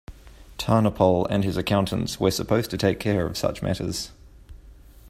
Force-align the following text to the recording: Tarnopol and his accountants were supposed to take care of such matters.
Tarnopol 0.57 1.27
and 1.29 1.43
his 1.43 1.57
accountants 1.57 2.19
were 2.19 2.31
supposed 2.31 2.71
to 2.71 2.77
take 2.79 2.99
care 2.99 3.27
of 3.27 3.37
such 3.37 3.61
matters. 3.61 4.09